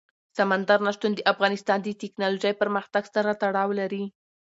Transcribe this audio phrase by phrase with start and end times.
[0.37, 4.03] سمندر نه شتون د افغانستان د تکنالوژۍ پرمختګ سره تړاو لري.